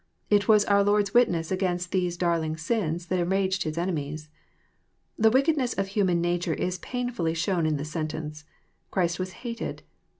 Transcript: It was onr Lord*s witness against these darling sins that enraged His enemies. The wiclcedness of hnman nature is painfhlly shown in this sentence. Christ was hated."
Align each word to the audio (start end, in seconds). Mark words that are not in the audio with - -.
It 0.31 0.47
was 0.47 0.65
onr 0.65 0.83
Lord*s 0.83 1.13
witness 1.13 1.51
against 1.51 1.91
these 1.91 2.17
darling 2.17 2.57
sins 2.57 3.05
that 3.05 3.19
enraged 3.19 3.61
His 3.61 3.77
enemies. 3.77 4.29
The 5.15 5.29
wiclcedness 5.29 5.77
of 5.77 5.89
hnman 5.89 6.17
nature 6.17 6.55
is 6.55 6.79
painfhlly 6.79 7.35
shown 7.35 7.67
in 7.67 7.77
this 7.77 7.91
sentence. 7.91 8.43
Christ 8.89 9.19
was 9.19 9.33
hated." 9.45 9.83